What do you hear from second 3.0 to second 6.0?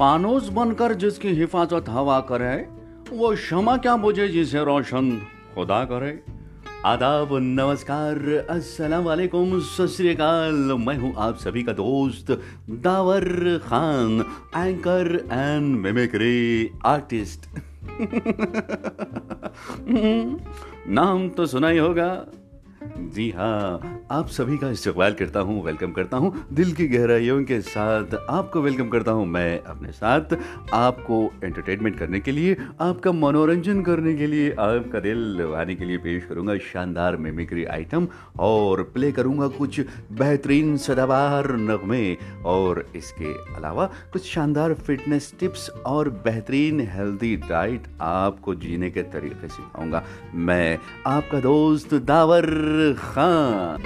वो क्षमा क्या बुझे जिसे रोशन खुदा